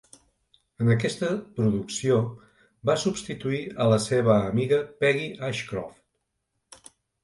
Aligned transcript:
En 0.83 0.87
aquesta 0.93 1.29
producció, 1.59 2.17
va 2.91 2.97
substituir 3.05 3.63
a 3.87 3.91
la 3.95 4.03
seva 4.09 4.43
amiga 4.51 4.85
Peggy 5.03 5.33
Ashcroft. 5.55 6.87